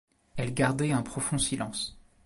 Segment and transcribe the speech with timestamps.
[0.35, 1.95] Elle gardait un profond silence.